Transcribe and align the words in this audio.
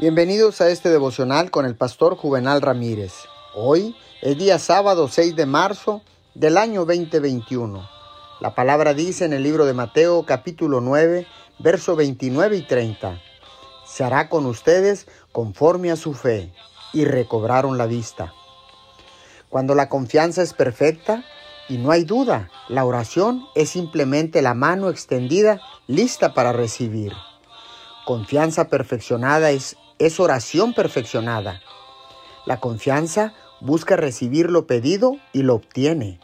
Bienvenidos 0.00 0.60
a 0.60 0.68
este 0.68 0.90
devocional 0.90 1.50
con 1.50 1.66
el 1.66 1.74
pastor 1.74 2.16
Juvenal 2.16 2.62
Ramírez. 2.62 3.14
Hoy 3.56 3.96
es 4.22 4.38
día 4.38 4.60
sábado 4.60 5.08
6 5.08 5.34
de 5.34 5.44
marzo 5.44 6.02
del 6.36 6.56
año 6.56 6.84
2021. 6.84 7.84
La 8.40 8.54
palabra 8.54 8.94
dice 8.94 9.24
en 9.24 9.32
el 9.32 9.42
libro 9.42 9.66
de 9.66 9.74
Mateo 9.74 10.24
capítulo 10.24 10.80
9, 10.80 11.26
verso 11.58 11.96
29 11.96 12.58
y 12.58 12.62
30. 12.62 13.20
Se 13.88 14.04
hará 14.04 14.28
con 14.28 14.46
ustedes 14.46 15.08
conforme 15.32 15.90
a 15.90 15.96
su 15.96 16.14
fe 16.14 16.52
y 16.92 17.04
recobraron 17.04 17.76
la 17.76 17.86
vista. 17.86 18.32
Cuando 19.48 19.74
la 19.74 19.88
confianza 19.88 20.42
es 20.42 20.54
perfecta 20.54 21.24
y 21.68 21.78
no 21.78 21.90
hay 21.90 22.04
duda, 22.04 22.52
la 22.68 22.84
oración 22.84 23.46
es 23.56 23.70
simplemente 23.70 24.42
la 24.42 24.54
mano 24.54 24.90
extendida 24.90 25.60
lista 25.88 26.34
para 26.34 26.52
recibir. 26.52 27.14
Confianza 28.06 28.68
perfeccionada 28.68 29.50
es 29.50 29.76
es 29.98 30.20
oración 30.20 30.74
perfeccionada. 30.74 31.60
La 32.46 32.60
confianza 32.60 33.34
busca 33.60 33.96
recibir 33.96 34.50
lo 34.50 34.66
pedido 34.66 35.16
y 35.32 35.42
lo 35.42 35.54
obtiene. 35.54 36.20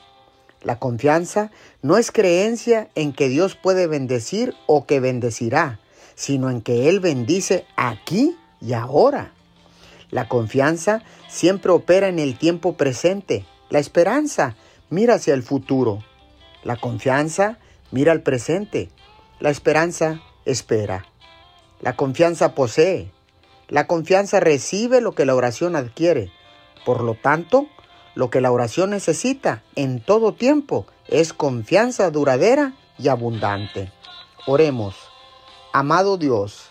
La 0.62 0.78
confianza 0.78 1.50
no 1.82 1.98
es 1.98 2.10
creencia 2.10 2.88
en 2.94 3.12
que 3.12 3.28
Dios 3.28 3.54
puede 3.54 3.86
bendecir 3.86 4.54
o 4.66 4.86
que 4.86 5.00
bendecirá, 5.00 5.80
sino 6.14 6.48
en 6.48 6.62
que 6.62 6.88
Él 6.88 7.00
bendice 7.00 7.66
aquí 7.76 8.36
y 8.60 8.72
ahora. 8.72 9.32
La 10.10 10.28
confianza 10.28 11.02
siempre 11.28 11.72
opera 11.72 12.08
en 12.08 12.18
el 12.18 12.38
tiempo 12.38 12.76
presente. 12.76 13.44
La 13.68 13.78
esperanza 13.78 14.56
mira 14.88 15.14
hacia 15.14 15.34
el 15.34 15.42
futuro. 15.42 16.04
La 16.62 16.76
confianza 16.76 17.58
mira 17.90 18.12
al 18.12 18.22
presente. 18.22 18.90
La 19.40 19.50
esperanza 19.50 20.22
espera. 20.46 21.04
La 21.80 21.96
confianza 21.96 22.54
posee. 22.54 23.13
La 23.68 23.86
confianza 23.86 24.40
recibe 24.40 25.00
lo 25.00 25.12
que 25.12 25.24
la 25.24 25.34
oración 25.34 25.76
adquiere. 25.76 26.30
Por 26.84 27.02
lo 27.02 27.14
tanto, 27.14 27.66
lo 28.14 28.30
que 28.30 28.40
la 28.40 28.52
oración 28.52 28.90
necesita 28.90 29.62
en 29.74 30.00
todo 30.00 30.34
tiempo 30.34 30.86
es 31.08 31.32
confianza 31.32 32.10
duradera 32.10 32.74
y 32.98 33.08
abundante. 33.08 33.92
Oremos. 34.46 34.94
Amado 35.72 36.16
Dios, 36.18 36.68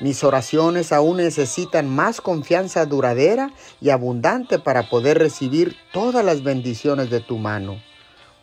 mis 0.00 0.22
oraciones 0.22 0.92
aún 0.92 1.16
necesitan 1.16 1.88
más 1.88 2.20
confianza 2.20 2.86
duradera 2.86 3.50
y 3.80 3.90
abundante 3.90 4.58
para 4.58 4.88
poder 4.88 5.18
recibir 5.18 5.76
todas 5.92 6.24
las 6.24 6.44
bendiciones 6.44 7.10
de 7.10 7.20
tu 7.20 7.38
mano. 7.38 7.80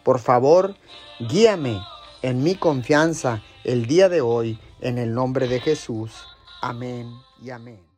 Por 0.03 0.20
favor, 0.20 0.76
guíame 1.20 1.80
en 2.22 2.44
mi 2.44 2.56
confianza 2.56 3.42
el 3.64 3.86
día 3.86 4.09
de 4.09 4.20
hoy 4.22 4.59
en 4.81 4.98
el 4.98 5.14
nombre 5.14 5.48
de 5.48 5.62
Jesús. 5.62 6.12
Amén 6.68 7.14
y 7.40 7.52
amén. 7.52 7.95